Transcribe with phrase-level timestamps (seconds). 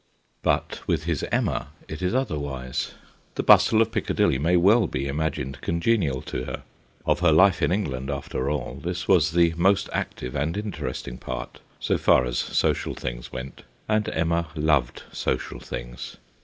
[0.41, 2.93] But with his Emma it is otherwise.
[3.35, 6.63] The bustle of Piccadilly may well be imagined congenial to her.
[7.05, 11.59] Of her life in England, after all, this was the most active and interesting part,
[11.79, 16.17] so far as social things went, and Emma loved social things.